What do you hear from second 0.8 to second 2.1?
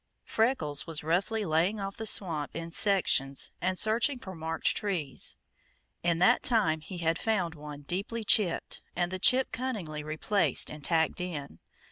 was roughly laying off the